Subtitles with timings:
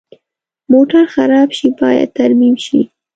[0.71, 2.79] موټر خراب شي، باید ترمیم شي.